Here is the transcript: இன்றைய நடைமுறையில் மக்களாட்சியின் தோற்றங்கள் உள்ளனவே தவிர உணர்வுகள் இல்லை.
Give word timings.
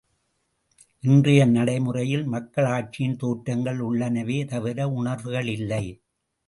இன்றைய 1.03 1.41
நடைமுறையில் 1.47 2.25
மக்களாட்சியின் 2.27 3.15
தோற்றங்கள் 3.15 3.81
உள்ளனவே 3.81 4.39
தவிர 4.45 4.89
உணர்வுகள் 4.99 5.51
இல்லை. 5.57 5.85